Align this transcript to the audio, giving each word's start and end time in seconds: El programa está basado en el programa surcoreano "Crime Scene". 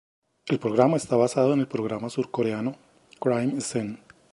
El 0.47 0.57
programa 0.57 0.97
está 0.97 1.15
basado 1.15 1.53
en 1.53 1.59
el 1.59 1.67
programa 1.67 2.09
surcoreano 2.09 2.75
"Crime 3.19 3.61
Scene". 3.61 3.99